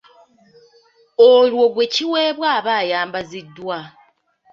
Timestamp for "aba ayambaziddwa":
2.57-3.77